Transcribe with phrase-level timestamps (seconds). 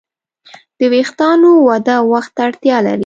[0.77, 2.99] د وېښتیانو وده وخت ته اړتیا لري.